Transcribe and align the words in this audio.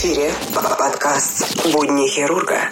эфире 0.00 0.32
подкаст 0.54 1.62
«Будни 1.74 2.08
хирурга». 2.08 2.70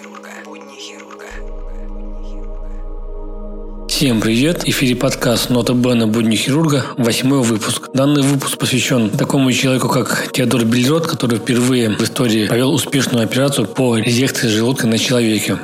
Всем 3.86 4.23
привет! 4.23 4.62
В 4.62 4.68
эфире 4.68 4.96
подкаст 4.96 5.50
«Нота 5.50 5.75
Бена. 5.75 6.07
Будни 6.07 6.36
хирурга», 6.36 6.86
восьмой 6.96 7.43
выпуск. 7.43 7.91
Данный 7.93 8.22
выпуск 8.22 8.57
посвящен 8.57 9.11
такому 9.11 9.53
человеку, 9.53 9.91
как 9.91 10.32
Теодор 10.32 10.64
Бельрот, 10.64 11.07
который 11.07 11.39
впервые 11.39 11.91
в 11.91 12.00
истории 12.00 12.46
провел 12.46 12.72
успешную 12.72 13.25
операцию 13.25 13.67
по 13.67 13.99
резекции 13.99 14.49
желудка 14.49 14.86
на 14.86 14.96
человеке. 14.96 15.58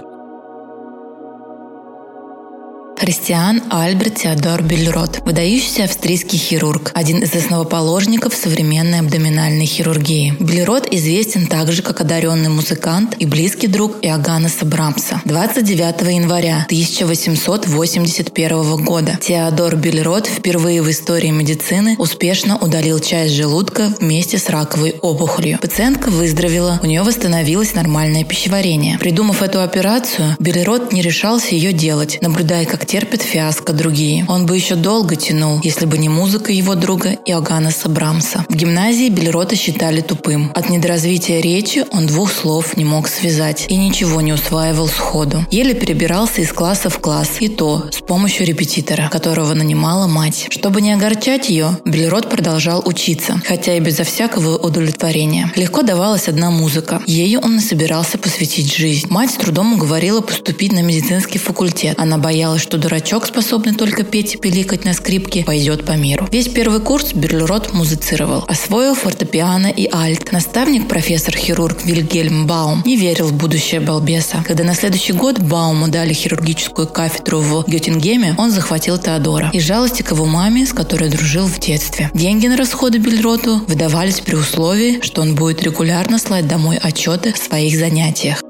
Христиан 3.04 3.62
Альберт 3.68 4.14
Теодор 4.14 4.62
Бельрот, 4.62 5.20
выдающийся 5.26 5.84
австрийский 5.84 6.38
хирург, 6.38 6.90
один 6.94 7.18
из 7.18 7.34
основоположников 7.34 8.34
современной 8.34 9.00
абдоминальной 9.00 9.66
хирургии. 9.66 10.34
Бельрот 10.40 10.90
известен 10.90 11.46
также 11.46 11.82
как 11.82 12.00
одаренный 12.00 12.48
музыкант 12.48 13.14
и 13.18 13.26
близкий 13.26 13.66
друг 13.66 13.96
Иоганнеса 14.00 14.64
Брамса. 14.64 15.20
29 15.26 16.14
января 16.14 16.64
1881 16.64 18.82
года 18.82 19.18
Теодор 19.20 19.76
Бельрот 19.76 20.26
впервые 20.26 20.80
в 20.80 20.90
истории 20.90 21.28
медицины 21.28 21.96
успешно 21.98 22.56
удалил 22.56 23.00
часть 23.00 23.34
желудка 23.34 23.92
вместе 24.00 24.38
с 24.38 24.48
раковой 24.48 24.94
опухолью. 25.02 25.58
Пациентка 25.60 26.08
выздоровела, 26.08 26.80
у 26.82 26.86
нее 26.86 27.02
восстановилось 27.02 27.74
нормальное 27.74 28.24
пищеварение. 28.24 28.98
Придумав 28.98 29.42
эту 29.42 29.60
операцию, 29.60 30.36
Бельрот 30.38 30.90
не 30.90 31.02
решался 31.02 31.54
ее 31.54 31.74
делать, 31.74 32.16
наблюдая, 32.22 32.64
как 32.64 32.86
терпит 32.94 33.22
фиаско 33.22 33.72
другие. 33.72 34.24
Он 34.28 34.46
бы 34.46 34.54
еще 34.54 34.76
долго 34.76 35.16
тянул, 35.16 35.58
если 35.64 35.84
бы 35.84 35.98
не 35.98 36.08
музыка 36.08 36.52
его 36.52 36.76
друга 36.76 37.18
Иоганнеса 37.26 37.88
Брамса. 37.88 38.46
В 38.48 38.54
гимназии 38.54 39.08
Бельрота 39.08 39.56
считали 39.56 40.00
тупым. 40.00 40.52
От 40.54 40.70
недоразвития 40.70 41.40
речи 41.40 41.84
он 41.90 42.06
двух 42.06 42.30
слов 42.30 42.76
не 42.76 42.84
мог 42.84 43.08
связать 43.08 43.66
и 43.68 43.76
ничего 43.76 44.20
не 44.20 44.32
усваивал 44.32 44.86
сходу. 44.86 45.44
Еле 45.50 45.74
перебирался 45.74 46.40
из 46.40 46.52
класса 46.52 46.88
в 46.88 47.00
класс, 47.00 47.30
и 47.40 47.48
то 47.48 47.88
с 47.90 47.96
помощью 47.96 48.46
репетитора, 48.46 49.08
которого 49.10 49.54
нанимала 49.54 50.06
мать. 50.06 50.46
Чтобы 50.50 50.80
не 50.80 50.92
огорчать 50.92 51.50
ее, 51.50 51.76
Бельрот 51.84 52.30
продолжал 52.30 52.80
учиться, 52.86 53.42
хотя 53.44 53.76
и 53.76 53.80
безо 53.80 54.04
всякого 54.04 54.56
удовлетворения. 54.56 55.52
Легко 55.56 55.82
давалась 55.82 56.28
одна 56.28 56.52
музыка. 56.52 57.02
Ею 57.08 57.40
он 57.40 57.56
и 57.56 57.60
собирался 57.60 58.18
посвятить 58.18 58.72
жизнь. 58.72 59.08
Мать 59.10 59.32
с 59.32 59.34
трудом 59.34 59.72
уговорила 59.72 60.20
поступить 60.20 60.70
на 60.70 60.82
медицинский 60.82 61.38
факультет. 61.38 61.98
Она 61.98 62.18
боялась, 62.18 62.62
что 62.62 62.83
дурачок, 62.84 63.26
способный 63.26 63.74
только 63.74 64.04
петь 64.04 64.34
и 64.34 64.38
пиликать 64.38 64.84
на 64.84 64.92
скрипке, 64.92 65.42
пойдет 65.44 65.84
по 65.86 65.92
миру. 65.92 66.28
Весь 66.30 66.48
первый 66.48 66.80
курс 66.80 67.14
Берлерот 67.14 67.72
музицировал, 67.72 68.44
освоил 68.46 68.94
фортепиано 68.94 69.68
и 69.68 69.88
альт. 69.90 70.32
Наставник, 70.32 70.86
профессор-хирург 70.86 71.84
Вильгельм 71.84 72.46
Баум, 72.46 72.82
не 72.84 72.96
верил 72.96 73.28
в 73.28 73.32
будущее 73.32 73.80
балбеса. 73.80 74.44
Когда 74.46 74.64
на 74.64 74.74
следующий 74.74 75.14
год 75.14 75.38
Бауму 75.38 75.88
дали 75.88 76.12
хирургическую 76.12 76.86
кафедру 76.86 77.40
в 77.40 77.64
Геттингеме, 77.66 78.34
он 78.36 78.50
захватил 78.50 78.98
Теодора 78.98 79.50
из 79.54 79.62
жалости 79.62 80.02
к 80.02 80.10
его 80.10 80.26
маме, 80.26 80.66
с 80.66 80.74
которой 80.74 81.08
дружил 81.08 81.46
в 81.46 81.58
детстве. 81.58 82.10
Деньги 82.12 82.46
на 82.48 82.56
расходы 82.56 82.98
Бельроту 82.98 83.62
выдавались 83.66 84.20
при 84.20 84.34
условии, 84.34 85.00
что 85.00 85.22
он 85.22 85.34
будет 85.34 85.62
регулярно 85.62 86.18
слать 86.18 86.46
домой 86.46 86.76
отчеты 86.76 87.30
о 87.30 87.36
своих 87.36 87.78
занятиях. 87.78 88.42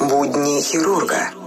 Будни 0.00 0.62
хирурга. 0.62 1.37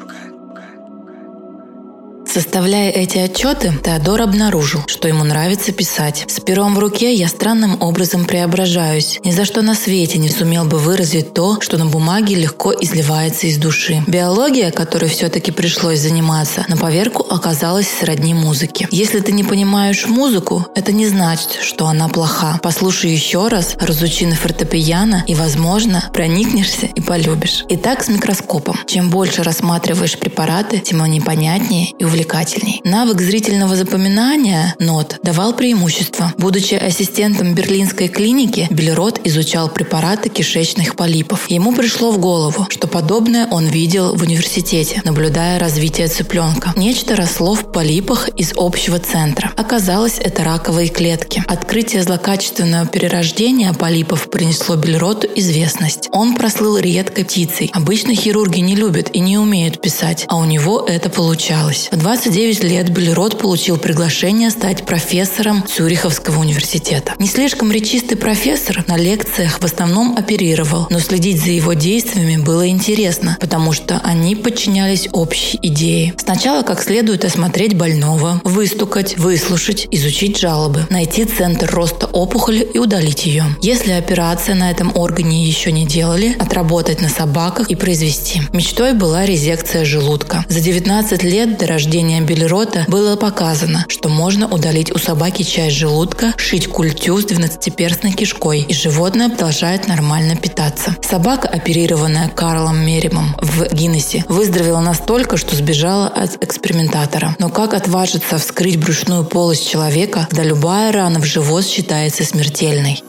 Составляя 2.33 2.89
эти 2.91 3.17
отчеты, 3.17 3.73
Теодор 3.83 4.21
обнаружил, 4.21 4.83
что 4.87 5.09
ему 5.09 5.25
нравится 5.25 5.73
писать. 5.73 6.23
С 6.29 6.39
пером 6.39 6.75
в 6.75 6.79
руке 6.79 7.13
я 7.13 7.27
странным 7.27 7.81
образом 7.81 8.23
преображаюсь. 8.23 9.19
Ни 9.25 9.31
за 9.31 9.43
что 9.43 9.61
на 9.61 9.75
свете 9.75 10.17
не 10.17 10.29
сумел 10.29 10.63
бы 10.63 10.77
выразить 10.77 11.33
то, 11.33 11.59
что 11.59 11.77
на 11.77 11.87
бумаге 11.87 12.35
легко 12.35 12.73
изливается 12.73 13.47
из 13.47 13.57
души. 13.57 14.01
Биология, 14.07 14.71
которой 14.71 15.09
все-таки 15.09 15.51
пришлось 15.51 15.99
заниматься, 15.99 16.63
на 16.69 16.77
поверку 16.77 17.25
оказалась 17.29 17.89
сродни 17.89 18.33
музыке. 18.33 18.87
Если 18.91 19.19
ты 19.19 19.33
не 19.33 19.43
понимаешь 19.43 20.07
музыку, 20.07 20.65
это 20.73 20.93
не 20.93 21.07
значит, 21.07 21.57
что 21.61 21.87
она 21.87 22.07
плоха. 22.07 22.61
Послушай 22.63 23.11
еще 23.11 23.49
раз, 23.49 23.75
разучи 23.77 24.25
на 24.25 24.35
фортепиано 24.35 25.25
и, 25.27 25.35
возможно, 25.35 26.09
проникнешься 26.13 26.85
и 26.85 27.01
полюбишь. 27.01 27.65
Итак, 27.67 28.03
с 28.03 28.07
микроскопом. 28.07 28.77
Чем 28.87 29.09
больше 29.09 29.43
рассматриваешь 29.43 30.17
препараты, 30.17 30.79
тем 30.79 31.01
они 31.01 31.19
понятнее 31.19 31.89
и 31.99 32.05
увлекательнее 32.05 32.20
привлекательней. 32.21 32.81
Навык 32.83 33.21
зрительного 33.21 33.75
запоминания 33.75 34.75
нот 34.79 35.19
давал 35.23 35.53
преимущество. 35.53 36.33
Будучи 36.37 36.75
ассистентом 36.75 37.53
берлинской 37.53 38.07
клиники, 38.07 38.67
Белерот 38.69 39.21
изучал 39.23 39.69
препараты 39.69 40.29
кишечных 40.29 40.95
полипов. 40.95 41.49
Ему 41.49 41.73
пришло 41.73 42.11
в 42.11 42.19
голову, 42.19 42.67
что 42.69 42.87
подобное 42.87 43.47
он 43.47 43.65
видел 43.65 44.15
в 44.15 44.21
университете, 44.21 45.01
наблюдая 45.03 45.59
развитие 45.59 46.07
цыпленка. 46.07 46.73
Нечто 46.75 47.15
росло 47.15 47.55
в 47.55 47.71
полипах 47.71 48.29
из 48.29 48.53
общего 48.55 48.99
центра. 48.99 49.51
Оказалось, 49.57 50.17
это 50.19 50.43
раковые 50.43 50.89
клетки. 50.89 51.43
Открытие 51.47 52.03
злокачественного 52.03 52.87
перерождения 52.87 53.73
полипов 53.73 54.29
принесло 54.29 54.75
Бельроту 54.75 55.27
известность. 55.35 56.09
Он 56.11 56.35
прослыл 56.35 56.77
редкой 56.77 57.25
птицей. 57.25 57.69
Обычно 57.73 58.15
хирурги 58.15 58.59
не 58.59 58.75
любят 58.75 59.09
и 59.13 59.19
не 59.19 59.37
умеют 59.37 59.81
писать, 59.81 60.25
а 60.27 60.37
у 60.37 60.45
него 60.45 60.85
это 60.87 61.09
получалось. 61.09 61.89
В 61.91 62.07
29 62.11 62.63
лет 62.65 62.89
Белерот 62.89 63.39
получил 63.39 63.77
приглашение 63.77 64.49
стать 64.49 64.85
профессором 64.85 65.63
Цюриховского 65.65 66.41
университета. 66.41 67.13
Не 67.19 67.27
слишком 67.27 67.71
речистый 67.71 68.17
профессор 68.17 68.83
на 68.89 68.97
лекциях 68.97 69.61
в 69.61 69.63
основном 69.63 70.17
оперировал, 70.17 70.87
но 70.89 70.99
следить 70.99 71.41
за 71.41 71.51
его 71.51 71.71
действиями 71.71 72.35
было 72.35 72.67
интересно, 72.67 73.37
потому 73.39 73.71
что 73.71 74.01
они 74.03 74.35
подчинялись 74.35 75.07
общей 75.13 75.57
идее. 75.61 76.13
Сначала 76.17 76.63
как 76.63 76.83
следует 76.83 77.23
осмотреть 77.23 77.77
больного, 77.77 78.41
выстукать, 78.43 79.17
выслушать, 79.17 79.87
изучить 79.89 80.37
жалобы, 80.37 80.85
найти 80.89 81.23
центр 81.23 81.73
роста 81.73 82.07
опухоли 82.07 82.67
и 82.73 82.77
удалить 82.77 83.25
ее. 83.25 83.45
Если 83.61 83.91
операция 83.93 84.55
на 84.55 84.69
этом 84.69 84.91
органе 84.95 85.47
еще 85.47 85.71
не 85.71 85.85
делали, 85.85 86.35
отработать 86.37 86.99
на 86.99 87.07
собаках 87.07 87.69
и 87.69 87.75
произвести. 87.75 88.41
Мечтой 88.51 88.95
была 88.95 89.25
резекция 89.25 89.85
желудка. 89.85 90.43
За 90.49 90.59
19 90.59 91.23
лет 91.23 91.57
до 91.57 91.67
рождения 91.67 92.00
рождения 92.01 92.21
Белерота 92.21 92.85
было 92.87 93.15
показано, 93.15 93.85
что 93.87 94.09
можно 94.09 94.47
удалить 94.47 94.91
у 94.91 94.97
собаки 94.97 95.43
часть 95.43 95.75
желудка, 95.75 96.33
шить 96.35 96.67
культю 96.67 97.17
с 97.17 97.25
12-перстной 97.25 98.13
кишкой, 98.13 98.61
и 98.61 98.73
животное 98.73 99.29
продолжает 99.29 99.87
нормально 99.87 100.35
питаться. 100.35 100.95
Собака, 101.07 101.47
оперированная 101.47 102.29
Карлом 102.29 102.79
Меримом 102.83 103.35
в 103.39 103.71
Гиннессе, 103.71 104.25
выздоровела 104.27 104.79
настолько, 104.79 105.37
что 105.37 105.55
сбежала 105.55 106.07
от 106.07 106.43
экспериментатора. 106.43 107.35
Но 107.37 107.49
как 107.49 107.75
отважиться 107.75 108.39
вскрыть 108.39 108.79
брюшную 108.79 109.23
полость 109.23 109.69
человека, 109.69 110.27
когда 110.29 110.43
любая 110.43 110.91
рана 110.91 111.19
в 111.19 111.25
живот 111.25 111.65
считается 111.65 112.23
смертельной? 112.23 113.03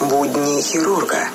Будни 0.00 0.60
хирурга. 0.60 1.28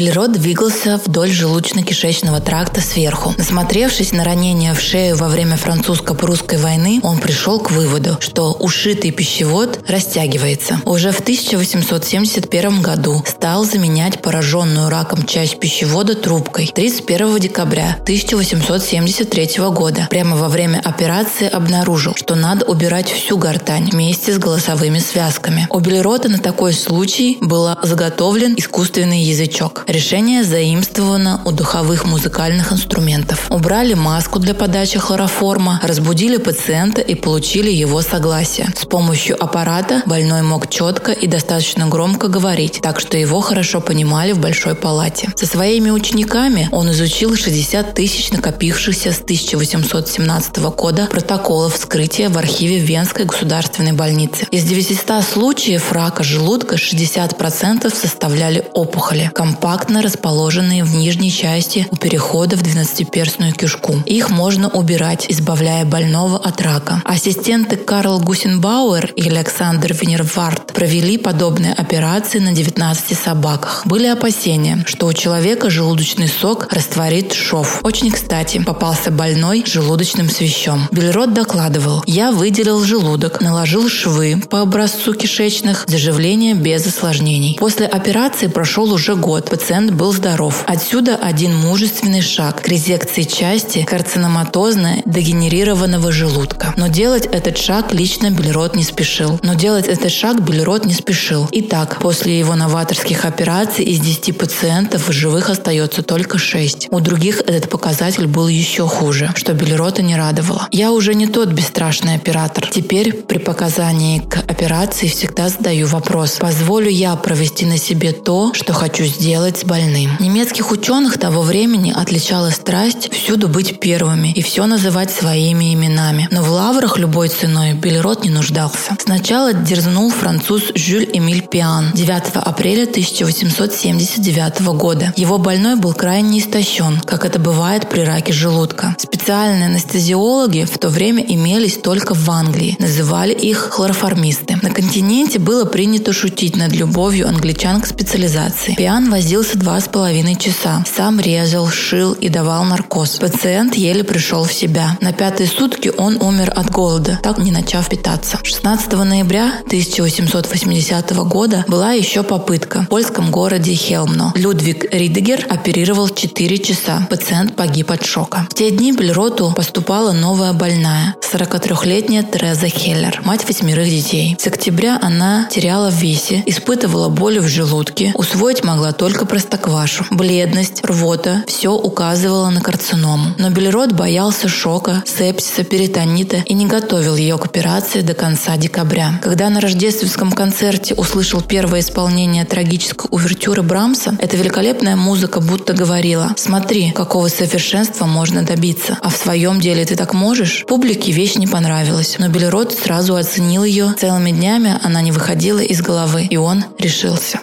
Белерот 0.00 0.32
двигался 0.32 0.98
вдоль 1.04 1.28
желудочно-кишечного 1.28 2.40
тракта 2.40 2.80
сверху. 2.80 3.34
Насмотревшись 3.36 4.12
на 4.12 4.24
ранение 4.24 4.72
в 4.72 4.80
шею 4.80 5.14
во 5.14 5.28
время 5.28 5.58
французско-прусской 5.58 6.56
войны, 6.56 7.00
он 7.02 7.18
пришел 7.18 7.60
к 7.60 7.70
выводу, 7.70 8.16
что 8.18 8.52
ушитый 8.52 9.10
пищевод 9.10 9.80
растягивается. 9.86 10.80
Уже 10.86 11.12
в 11.12 11.20
1871 11.20 12.80
году 12.80 13.22
стал 13.26 13.66
заменять 13.66 14.22
пораженную 14.22 14.88
раком 14.88 15.26
часть 15.26 15.60
пищевода 15.60 16.14
трубкой. 16.14 16.72
31 16.74 17.38
декабря 17.38 17.98
1873 18.00 19.58
года 19.68 20.06
прямо 20.08 20.34
во 20.34 20.48
время 20.48 20.80
операции 20.82 21.46
обнаружил, 21.46 22.14
что 22.16 22.36
надо 22.36 22.64
убирать 22.64 23.10
всю 23.10 23.36
гортань 23.36 23.90
вместе 23.90 24.32
с 24.32 24.38
голосовыми 24.38 24.98
связками. 24.98 25.66
У 25.68 25.78
Белерота 25.78 26.30
на 26.30 26.38
такой 26.38 26.72
случай 26.72 27.36
был 27.42 27.68
заготовлен 27.82 28.54
искусственный 28.56 29.20
язычок. 29.24 29.84
Решение 29.90 30.44
заимствовано 30.44 31.40
у 31.44 31.50
духовых 31.50 32.04
музыкальных 32.04 32.72
инструментов. 32.72 33.50
Убрали 33.50 33.94
маску 33.94 34.38
для 34.38 34.54
подачи 34.54 35.00
хлороформа, 35.00 35.80
разбудили 35.82 36.36
пациента 36.36 37.00
и 37.00 37.16
получили 37.16 37.72
его 37.72 38.00
согласие. 38.00 38.68
С 38.78 38.86
помощью 38.86 39.42
аппарата 39.42 40.02
больной 40.06 40.42
мог 40.42 40.70
четко 40.70 41.10
и 41.10 41.26
достаточно 41.26 41.88
громко 41.88 42.28
говорить, 42.28 42.78
так 42.80 43.00
что 43.00 43.18
его 43.18 43.40
хорошо 43.40 43.80
понимали 43.80 44.30
в 44.30 44.38
большой 44.38 44.76
палате. 44.76 45.32
Со 45.34 45.46
своими 45.46 45.90
учениками 45.90 46.68
он 46.70 46.92
изучил 46.92 47.34
60 47.34 47.92
тысяч 47.92 48.30
накопившихся 48.30 49.12
с 49.12 49.20
1817 49.20 50.58
года 50.76 51.08
протоколов 51.10 51.74
вскрытия 51.74 52.30
в 52.30 52.38
архиве 52.38 52.78
Венской 52.78 53.24
государственной 53.24 53.92
больницы. 53.92 54.46
Из 54.52 54.62
900 54.62 55.24
случаев 55.24 55.90
рака 55.90 56.22
желудка 56.22 56.76
60% 56.76 57.92
составляли 57.92 58.64
опухоли. 58.72 59.32
Компания 59.34 59.79
компактно 59.80 60.02
расположенные 60.02 60.84
в 60.84 60.94
нижней 60.94 61.32
части 61.32 61.86
у 61.90 61.96
перехода 61.96 62.54
в 62.56 62.62
двенадцатиперстную 62.62 63.54
кишку. 63.54 63.94
Их 64.04 64.28
можно 64.28 64.68
убирать, 64.68 65.24
избавляя 65.30 65.86
больного 65.86 66.36
от 66.36 66.60
рака. 66.60 67.00
Ассистенты 67.06 67.76
Карл 67.76 68.20
Гусенбауэр 68.20 69.12
и 69.16 69.26
Александр 69.30 69.94
Венервард 69.94 70.66
провели 70.74 71.16
подобные 71.16 71.72
операции 71.72 72.40
на 72.40 72.52
19 72.52 73.18
собаках. 73.18 73.82
Были 73.86 74.06
опасения, 74.06 74.84
что 74.86 75.06
у 75.06 75.14
человека 75.14 75.70
желудочный 75.70 76.28
сок 76.28 76.70
растворит 76.70 77.32
шов. 77.32 77.80
Очень 77.82 78.10
кстати, 78.10 78.62
попался 78.62 79.10
больной 79.10 79.64
желудочным 79.66 80.28
свищом. 80.28 80.88
Бельрот 80.92 81.32
докладывал, 81.32 82.02
я 82.06 82.32
выделил 82.32 82.84
желудок, 82.84 83.40
наложил 83.40 83.88
швы 83.88 84.42
по 84.50 84.60
образцу 84.60 85.14
кишечных, 85.14 85.86
заживление 85.88 86.52
без 86.52 86.86
осложнений. 86.86 87.56
После 87.58 87.86
операции 87.86 88.46
прошел 88.48 88.92
уже 88.92 89.16
год, 89.16 89.48
пациент 89.48 89.69
был 89.78 90.12
здоров. 90.12 90.64
Отсюда 90.66 91.14
один 91.14 91.56
мужественный 91.56 92.22
шаг 92.22 92.62
к 92.62 92.68
резекции 92.68 93.22
части 93.22 93.86
карциноматозно-дегенерированного 93.88 96.10
желудка. 96.10 96.74
Но 96.76 96.88
делать 96.88 97.26
этот 97.26 97.56
шаг 97.56 97.92
лично 97.92 98.30
Бельрот 98.30 98.74
не 98.74 98.82
спешил. 98.82 99.38
Но 99.44 99.54
делать 99.54 99.86
этот 99.86 100.10
шаг 100.10 100.42
Бельрот 100.42 100.86
не 100.86 100.92
спешил. 100.92 101.46
Итак, 101.52 102.00
после 102.00 102.36
его 102.38 102.56
новаторских 102.56 103.24
операций 103.24 103.84
из 103.84 104.00
10 104.00 104.36
пациентов 104.36 105.08
в 105.08 105.12
живых 105.12 105.50
остается 105.50 106.02
только 106.02 106.38
6. 106.38 106.88
У 106.90 106.98
других 106.98 107.40
этот 107.40 107.70
показатель 107.70 108.26
был 108.26 108.48
еще 108.48 108.88
хуже, 108.88 109.30
что 109.36 109.54
Бельрота 109.54 110.02
не 110.02 110.16
радовало. 110.16 110.66
Я 110.72 110.90
уже 110.90 111.14
не 111.14 111.28
тот 111.28 111.50
бесстрашный 111.50 112.16
оператор. 112.16 112.68
Теперь 112.68 113.12
при 113.12 113.38
показании 113.38 114.18
к 114.18 114.50
операции 114.50 115.06
всегда 115.06 115.48
задаю 115.48 115.86
вопрос, 115.86 116.38
позволю 116.40 116.90
я 116.90 117.14
провести 117.14 117.66
на 117.66 117.78
себе 117.78 118.12
то, 118.12 118.52
что 118.54 118.72
хочу 118.72 119.04
сделать 119.04 119.49
с 119.58 119.64
больным. 119.64 120.16
Немецких 120.20 120.70
ученых 120.70 121.18
того 121.18 121.42
времени 121.42 121.92
отличала 121.94 122.50
страсть 122.50 123.12
всюду 123.12 123.48
быть 123.48 123.80
первыми 123.80 124.32
и 124.32 124.42
все 124.42 124.66
называть 124.66 125.10
своими 125.10 125.74
именами. 125.74 126.28
Но 126.30 126.42
в 126.42 126.50
лаврах 126.50 126.98
любой 126.98 127.28
ценой 127.28 127.74
Бельрот 127.74 128.24
не 128.24 128.30
нуждался. 128.30 128.96
Сначала 128.98 129.52
дерзнул 129.52 130.10
француз 130.10 130.72
Жюль 130.74 131.08
Эмиль 131.12 131.42
Пиан 131.42 131.92
9 131.94 132.36
апреля 132.36 132.82
1879 132.84 134.60
года. 134.76 135.12
Его 135.16 135.38
больной 135.38 135.76
был 135.76 135.92
крайне 135.92 136.40
истощен, 136.40 137.00
как 137.00 137.24
это 137.24 137.38
бывает 137.38 137.88
при 137.88 138.00
раке 138.00 138.32
желудка. 138.32 138.94
Специальные 138.98 139.66
анестезиологи 139.66 140.64
в 140.64 140.78
то 140.78 140.88
время 140.88 141.24
имелись 141.26 141.78
только 141.78 142.14
в 142.14 142.30
Англии. 142.30 142.76
Называли 142.78 143.32
их 143.32 143.58
хлороформисты. 143.72 144.58
На 144.62 144.70
континенте 144.70 145.38
было 145.38 145.64
принято 145.64 146.12
шутить 146.12 146.56
над 146.56 146.72
любовью 146.72 147.28
англичан 147.28 147.80
к 147.80 147.86
специализации. 147.86 148.74
Пиан 148.74 149.10
возился 149.40 149.58
два 149.58 149.80
с 149.80 149.88
половиной 149.88 150.36
часа. 150.36 150.84
Сам 150.86 151.18
резал, 151.18 151.66
шил 151.68 152.12
и 152.12 152.28
давал 152.28 152.64
наркоз. 152.64 153.16
Пациент 153.16 153.74
еле 153.74 154.04
пришел 154.04 154.44
в 154.44 154.52
себя. 154.52 154.98
На 155.00 155.14
пятые 155.14 155.48
сутки 155.48 155.90
он 155.96 156.20
умер 156.20 156.52
от 156.54 156.70
голода, 156.70 157.18
так 157.22 157.38
не 157.38 157.50
начав 157.50 157.88
питаться. 157.88 158.38
16 158.42 158.92
ноября 158.92 159.60
1880 159.66 161.16
года 161.26 161.64
была 161.68 161.92
еще 161.92 162.22
попытка 162.22 162.82
в 162.82 162.88
польском 162.88 163.30
городе 163.30 163.72
Хелмно. 163.72 164.34
Людвиг 164.34 164.84
Ридегер 164.92 165.46
оперировал 165.48 166.10
4 166.10 166.58
часа. 166.58 167.06
Пациент 167.08 167.56
погиб 167.56 167.90
от 167.92 168.04
шока. 168.04 168.46
В 168.50 168.54
те 168.54 168.70
дни 168.70 168.92
Бельроту 168.92 169.54
поступала 169.56 170.12
новая 170.12 170.52
больная, 170.52 171.14
43-летняя 171.32 172.24
Тереза 172.24 172.68
Хеллер, 172.68 173.22
мать 173.24 173.48
восьмерых 173.48 173.88
детей. 173.88 174.36
С 174.38 174.46
октября 174.46 174.98
она 175.00 175.48
теряла 175.50 175.90
в 175.90 175.94
весе, 175.94 176.42
испытывала 176.44 177.08
боли 177.08 177.38
в 177.38 177.48
желудке, 177.48 178.12
усвоить 178.14 178.64
могла 178.64 178.92
только 178.92 179.29
простоквашу. 179.30 180.04
Бледность, 180.10 180.84
рвота– 180.84 181.44
все 181.46 181.72
указывало 181.72 182.50
на 182.50 182.60
карциному. 182.60 183.26
Но 183.38 183.50
Бельрот 183.50 183.92
боялся 183.92 184.48
шока, 184.48 185.04
сепсиса, 185.06 185.62
перитонита 185.62 186.38
и 186.46 186.52
не 186.52 186.66
готовил 186.66 187.14
ее 187.14 187.38
к 187.38 187.46
операции 187.46 188.00
до 188.00 188.14
конца 188.14 188.56
декабря. 188.56 189.20
Когда 189.22 189.48
на 189.48 189.60
рождественском 189.60 190.32
концерте 190.32 190.94
услышал 190.94 191.42
первое 191.42 191.80
исполнение 191.80 192.44
трагической 192.44 193.06
увертюры 193.12 193.62
Брамса, 193.62 194.16
эта 194.18 194.36
великолепная 194.36 194.96
музыка 194.96 195.40
будто 195.40 195.74
говорила 195.74 196.30
«Смотри, 196.36 196.90
какого 196.90 197.28
совершенства 197.28 198.06
можно 198.06 198.42
добиться, 198.42 198.98
а 199.00 199.10
в 199.10 199.16
своем 199.16 199.60
деле 199.60 199.84
ты 199.84 199.94
так 199.94 200.12
можешь?» 200.12 200.64
Публике 200.66 201.12
вещь 201.12 201.36
не 201.36 201.46
понравилась, 201.46 202.16
но 202.18 202.28
Белерот 202.28 202.72
сразу 202.72 203.14
оценил 203.14 203.62
ее. 203.62 203.94
Целыми 203.96 204.32
днями 204.32 204.76
она 204.82 205.00
не 205.02 205.12
выходила 205.12 205.60
из 205.60 205.80
головы, 205.82 206.26
и 206.28 206.36
он 206.36 206.64
решился. 206.80 207.38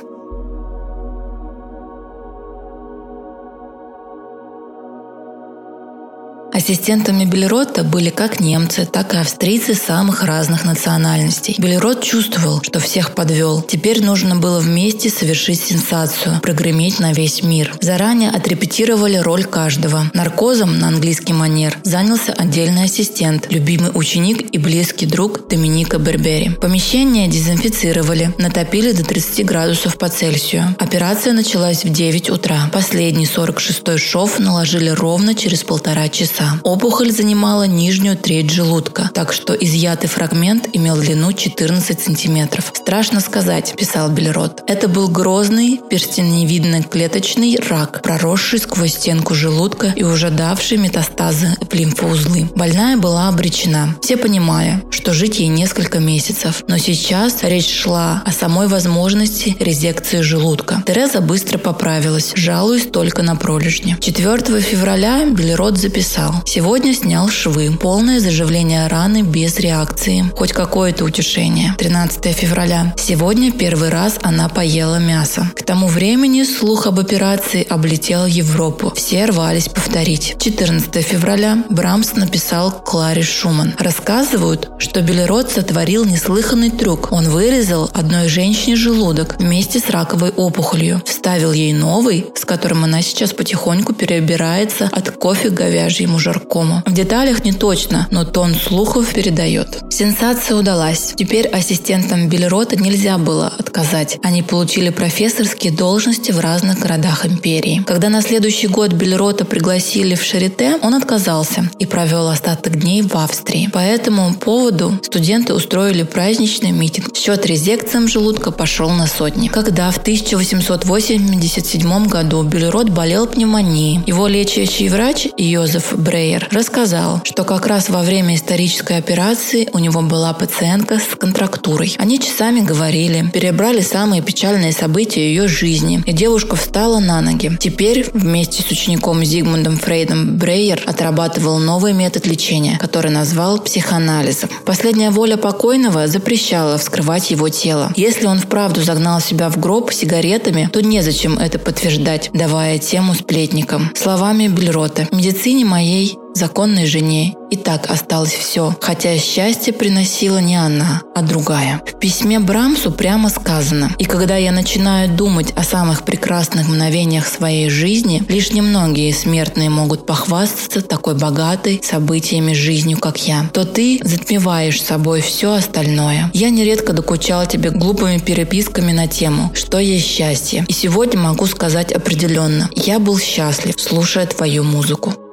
Ассистентами 6.57 7.24
Белерота 7.24 7.83
были 7.83 8.09
как 8.09 8.39
немцы, 8.39 8.88
так 8.92 9.13
и 9.13 9.18
австрийцы 9.18 9.75
самых 9.75 10.24
разных 10.24 10.65
национальностей. 10.65 11.54
Белерот 11.59 12.01
чувствовал, 12.04 12.63
что 12.63 12.80
всех 12.80 13.13
подвел. 13.13 13.62
Теперь 13.62 14.04
нужно 14.04 14.36
было 14.36 14.59
вместе 14.59 15.12
совершить 15.12 15.62
сенсацию, 15.62 16.39
прогреметь 16.42 17.00
на 17.00 17.13
весь 17.13 17.44
мир. 17.44 17.75
Заранее 17.80 18.31
отрепетировали 18.31 19.18
роль 19.18 19.44
каждого. 19.44 20.09
Наркозом 20.15 20.80
на 20.80 20.88
английский 20.88 21.33
манер 21.33 21.77
занялся 21.83 22.33
отдельный 22.33 22.86
ассистент, 22.86 23.45
любимый 23.51 23.92
ученик 23.94 24.51
и 24.51 24.57
близкий 24.57 25.06
друг 25.06 25.48
Доминика 25.48 26.00
Бербери. 26.00 26.50
Помещение 26.60 27.27
дезинфицировали, 27.27 28.33
натопили 28.39 28.94
до 28.94 29.03
30 29.03 29.45
градусов 29.45 30.00
по 30.00 30.10
Цельсию. 30.10 30.75
Операция 30.80 31.33
началась 31.33 31.86
в 31.86 31.89
9 31.89 32.31
утра. 32.31 32.68
Последний 32.74 33.25
46-й 33.25 34.00
шов 34.00 34.39
наложили 34.39 34.89
ровно 34.89 35.36
через 35.36 35.63
полтора 35.63 36.10
часа. 36.10 36.47
Опухоль 36.64 37.12
занимала 37.12 37.64
нижнюю 37.64 38.18
треть 38.18 38.52
желудка, 38.52 39.10
так 39.14 39.34
что 39.34 39.54
изъятый 39.54 40.10
фрагмент 40.10 40.68
имел 40.74 40.98
длину 40.98 41.34
14 41.34 42.00
сантиметров. 42.00 42.72
«Страшно 42.74 43.20
сказать»,– 43.20 43.74
писал 43.78 44.10
Бельрот. 44.10 44.64
Это 44.68 44.88
был 44.88 45.08
грозный, 45.10 45.80
перстеневидный 45.90 46.84
клеточный 46.84 47.58
рак, 47.70 48.02
проросший 48.02 48.60
сквозь 48.60 48.94
стенку 48.94 49.34
желудка 49.34 49.94
и 49.96 50.04
уже 50.04 50.30
давший 50.30 50.78
метастазы 50.78 51.56
в 51.70 51.74
лимфоузлы. 51.74 52.50
Больная 52.56 52.98
была 52.98 53.28
обречена. 53.28 53.96
Все 54.02 54.18
понимали, 54.18 54.84
что 54.92 55.14
жить 55.14 55.40
ей 55.40 55.48
несколько 55.48 56.00
месяцев. 56.00 56.64
Но 56.68 56.78
сейчас 56.78 57.44
речь 57.44 57.70
шла 57.70 58.24
о 58.26 58.32
самой 58.32 58.68
возможности 58.68 59.56
резекции 59.60 60.22
желудка. 60.22 60.84
Тереза 60.86 61.22
быстро 61.22 61.58
поправилась, 61.58 62.34
жалуясь 62.36 62.88
только 62.88 63.24
на 63.24 63.36
пролежни. 63.36 63.98
4 64.00 64.62
февраля 64.62 65.25
Бельрот 65.25 65.77
записал 65.77 66.37
Сегодня 66.46 66.94
снял 66.94 67.29
швы. 67.29 67.72
Полное 67.79 68.20
заживление 68.20 68.88
раны 68.88 69.22
без 69.22 69.60
реакции. 69.60 70.25
Хоть 70.36 70.53
какое-то 70.53 71.06
утешение. 71.06 71.75
13 71.77 72.36
февраля. 72.36 72.94
Сегодня 72.98 73.51
первый 73.51 73.89
раз 73.89 74.17
она 74.22 74.50
поела 74.50 74.98
мясо. 74.98 75.51
К 75.56 75.63
тому 75.63 75.88
времени 75.88 76.44
слух 76.44 76.88
об 76.88 77.00
операции 77.00 77.65
облетел 77.67 78.25
Европу. 78.25 78.94
Все 78.96 79.25
рвались 79.25 79.70
повторить. 79.70 80.36
14 80.39 81.06
февраля 81.06 81.63
Брамс 81.70 82.13
написал 82.13 82.72
Кларе 82.72 83.24
Шуман. 83.24 83.74
Рассказывают, 83.77 84.70
что 84.79 85.01
Белерот 85.01 85.51
сотворил 85.51 86.06
неслыханный 86.06 86.70
трюк. 86.70 87.12
Он 87.12 87.29
вырезал 87.29 87.89
одной 87.94 88.27
женщине 88.27 88.75
желудок 88.75 89.38
вместе 89.39 89.79
с 89.79 89.89
раковой 89.89 90.32
опухолью. 90.32 91.01
Вставил 91.06 91.51
ей 91.51 91.74
новый, 91.74 92.27
с 92.36 92.46
которым 92.46 92.84
она 92.84 93.01
сейчас 93.01 93.34
потихоньку 93.34 93.94
перебирается 93.94 94.89
от 94.91 95.12
кофе 95.12 95.50
к 95.50 95.53
говяжьему 95.53 96.20
жаркому. 96.27 96.84
В 96.86 96.93
деталях 96.93 97.46
не 97.46 97.53
точно, 97.53 98.07
но 98.12 98.25
тон 98.25 98.53
слухов 98.55 99.13
передает. 99.13 99.79
Сенсация 99.89 100.57
удалась. 100.57 101.13
Теперь 101.15 101.48
ассистентам 101.48 102.27
Бельрота 102.27 102.75
нельзя 102.75 103.17
было 103.17 103.48
отказать. 103.48 104.17
Они 104.24 104.43
получили 104.43 104.89
профессорские 104.89 105.72
должности 105.72 106.34
в 106.34 106.39
разных 106.39 106.79
городах 106.79 107.25
империи. 107.25 107.81
Когда 107.88 108.10
на 108.10 108.22
следующий 108.22 108.67
год 108.67 108.91
Бельрота 108.91 109.46
пригласили 109.46 110.15
в 110.15 110.24
Шарите, 110.24 110.77
он 110.81 110.96
отказался 110.96 111.69
и 111.79 111.86
провел 111.86 112.27
остаток 112.27 112.77
дней 112.77 113.03
в 113.03 113.15
Австрии. 113.15 113.69
По 113.72 113.79
этому 113.79 114.34
поводу 114.34 115.00
студенты 115.03 115.53
устроили 115.53 116.03
праздничный 116.03 116.72
митинг. 116.72 117.15
Счет 117.15 117.46
резекциям 117.46 118.10
желудка 118.10 118.51
пошел 118.51 118.89
на 118.89 119.07
сотни. 119.07 119.48
Когда 119.48 119.89
в 119.91 119.98
1887 119.98 122.07
году 122.07 122.43
Бельрот 122.43 122.89
болел 122.89 123.27
пневмонией, 123.27 124.01
его 124.05 124.27
лечащий 124.27 124.89
врач 124.89 125.27
Йозеф 125.38 125.93
Бре 125.98 126.16
Брейер 126.17 126.47
рассказал, 126.50 127.21
что 127.25 127.43
как 127.43 127.67
раз 127.67 127.89
во 127.89 128.01
время 128.01 128.33
исторической 128.33 128.97
операции 128.97 129.69
у 129.71 129.77
него 129.77 130.01
была 130.01 130.33
пациентка 130.33 130.97
с 130.97 131.15
контрактурой. 131.15 131.95
Они 132.00 132.19
часами 132.19 132.62
говорили, 132.62 133.29
перебрали 133.31 133.81
самые 133.81 134.24
печальные 134.24 134.71
события 134.74 135.21
ее 135.21 135.47
жизни, 135.47 136.01
и 136.07 136.12
девушка 136.13 136.55
встала 136.55 136.97
на 136.97 137.21
ноги. 137.21 137.55
Теперь 137.59 138.09
вместе 138.13 138.63
с 138.63 138.71
учеником 138.71 139.24
Зигмундом 139.24 139.77
Фрейдом 139.77 140.39
Брейер 140.39 140.81
отрабатывал 140.88 141.59
новый 141.59 141.93
метод 141.93 142.25
лечения, 142.25 142.79
который 142.79 143.12
назвал 143.12 143.59
психоанализом. 143.59 144.50
Последняя 144.65 145.12
воля 145.12 145.38
покойного 145.38 146.07
запрещала 146.07 146.79
вскрывать 146.79 147.29
его 147.29 147.47
тело. 147.50 147.93
Если 147.95 148.25
он 148.25 148.39
вправду 148.39 148.81
загнал 148.81 149.21
себя 149.21 149.51
в 149.51 149.59
гроб 149.59 149.93
сигаретами, 149.93 150.67
то 150.74 150.81
незачем 150.81 151.38
это 151.38 151.59
подтверждать, 151.59 152.31
давая 152.33 152.79
тему 152.79 153.13
сплетникам. 153.13 153.91
Словами 153.93 154.47
Бельрота. 154.47 155.07
«Медицине 155.12 155.63
моей 155.63 156.07
законной 156.38 156.86
жене 156.86 157.36
и 157.50 157.56
так 157.56 157.89
осталось 157.89 158.34
все, 158.34 158.75
хотя 158.82 159.17
счастье 159.17 159.74
приносила 159.74 160.38
не 160.39 160.56
она, 160.56 161.01
а 161.15 161.22
другая. 161.22 161.82
В 161.86 162.00
письме 162.00 162.39
Брамсу 162.39 162.91
прямо 162.91 163.29
сказано 163.29 163.91
«И 163.98 164.06
когда 164.06 164.36
я 164.38 164.51
начинаю 164.51 165.10
думать 165.10 165.51
о 165.56 165.63
самых 165.63 166.03
прекрасных 166.03 166.67
мгновениях 166.67 167.27
своей 167.27 167.70
жизни, 167.70 168.24
лишь 168.27 168.51
немногие 168.51 169.13
смертные 169.13 169.70
могут 169.70 170.06
похвастаться 170.06 170.82
такой 170.82 171.15
богатой 171.15 171.82
событиями 171.84 172.53
жизнью, 172.53 172.98
как 173.00 173.17
я, 173.27 173.50
то 173.53 173.65
ты 173.65 174.00
затмеваешь 174.03 174.82
собой 174.82 175.22
все 175.22 175.53
остальное. 175.53 176.29
Я 176.34 176.50
нередко 176.50 176.94
докучала 176.94 177.46
тебе 177.46 177.72
глупыми 177.72 178.20
переписками 178.20 178.91
на 178.91 179.08
тему 179.08 179.51
«Что 179.53 179.79
есть 179.79 180.06
счастье?» 180.08 180.65
И 180.67 180.74
сегодня 180.74 181.20
могу 181.20 181.46
сказать 181.48 181.91
определенно 181.91 182.70
«Я 182.75 183.00
был 183.00 183.17
счастлив, 183.17 183.75
слушая 183.79 184.25
твою 184.25 184.63
музыку». 184.63 185.26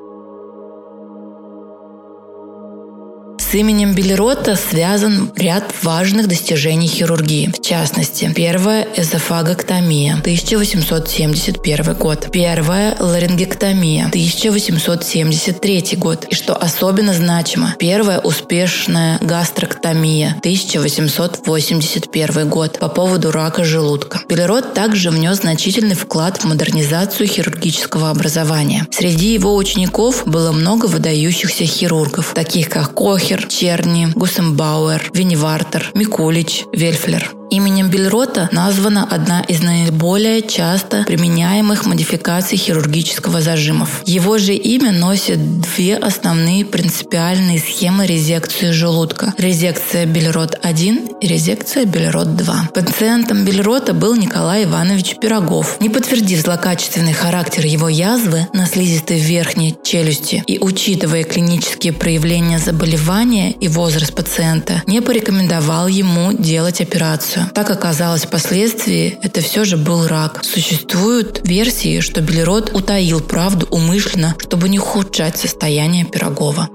С 3.54 3.56
именем 3.56 3.94
Белерота 3.94 4.56
связан 4.56 5.30
ряд 5.36 5.72
важных 5.84 6.26
достижений 6.26 6.88
хирургии. 6.88 7.52
В 7.56 7.62
частности, 7.62 8.28
первая 8.34 8.84
эзофагоктомия 8.96 10.14
1871 10.14 11.94
год, 11.94 12.30
первая 12.32 12.96
ларингектомия 12.98 14.06
1873 14.06 15.96
год 15.98 16.26
и, 16.28 16.34
что 16.34 16.56
особенно 16.56 17.14
значимо, 17.14 17.76
первая 17.78 18.18
успешная 18.18 19.18
гастроктомия 19.20 20.30
1881 20.40 22.48
год 22.48 22.80
по 22.80 22.88
поводу 22.88 23.30
рака 23.30 23.62
желудка. 23.62 24.22
Белерот 24.28 24.74
также 24.74 25.10
внес 25.10 25.36
значительный 25.36 25.94
вклад 25.94 26.38
в 26.38 26.44
модернизацию 26.44 27.28
хирургического 27.28 28.10
образования. 28.10 28.88
Среди 28.90 29.32
его 29.32 29.54
учеников 29.54 30.24
было 30.26 30.50
много 30.50 30.86
выдающихся 30.86 31.64
хирургов, 31.64 32.34
таких 32.34 32.68
как 32.68 32.94
Кохер, 32.94 33.43
Черни, 33.48 34.08
Гусембауэр, 34.14 35.10
Винивартер, 35.12 35.90
Микулич, 35.94 36.64
Вельфлер. 36.72 37.43
Именем 37.54 37.88
Бельрота 37.88 38.48
названа 38.50 39.06
одна 39.08 39.40
из 39.42 39.62
наиболее 39.62 40.42
часто 40.42 41.04
применяемых 41.04 41.86
модификаций 41.86 42.58
хирургического 42.58 43.40
зажимов. 43.40 44.02
Его 44.06 44.38
же 44.38 44.54
имя 44.54 44.90
носит 44.90 45.60
две 45.60 45.96
основные 45.96 46.64
принципиальные 46.64 47.60
схемы 47.60 48.08
резекции 48.08 48.72
желудка. 48.72 49.34
Резекция 49.38 50.04
Бельрот-1 50.04 51.18
и 51.20 51.26
резекция 51.28 51.84
Бельрот-2. 51.84 52.72
Пациентом 52.74 53.44
Бельрота 53.44 53.94
был 53.94 54.16
Николай 54.16 54.64
Иванович 54.64 55.18
Пирогов. 55.20 55.80
Не 55.80 55.90
подтвердив 55.90 56.40
злокачественный 56.40 57.12
характер 57.12 57.66
его 57.66 57.88
язвы 57.88 58.48
на 58.52 58.66
слизистой 58.66 59.20
верхней 59.20 59.76
челюсти 59.84 60.42
и 60.48 60.58
учитывая 60.58 61.22
клинические 61.22 61.92
проявления 61.92 62.58
заболевания 62.58 63.52
и 63.52 63.68
возраст 63.68 64.12
пациента, 64.12 64.82
не 64.88 65.00
порекомендовал 65.00 65.86
ему 65.86 66.32
делать 66.32 66.80
операцию. 66.80 67.43
Так 67.52 67.70
оказалось 67.70 68.24
впоследствии, 68.24 69.18
это 69.22 69.40
все 69.40 69.64
же 69.64 69.76
был 69.76 70.06
рак. 70.06 70.42
Существуют 70.44 71.46
версии, 71.46 72.00
что 72.00 72.20
Белерот 72.20 72.74
утаил 72.74 73.20
правду 73.20 73.66
умышленно, 73.70 74.34
чтобы 74.38 74.68
не 74.68 74.78
ухудшать 74.78 75.36
состояние 75.36 76.04
Пирогова. 76.04 76.68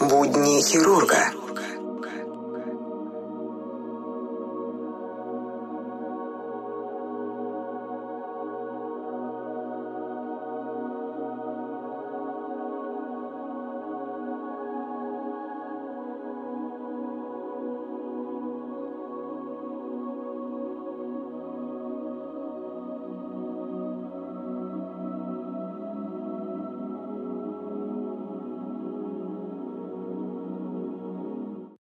Будни 0.00 0.62
хирурга. 0.62 1.30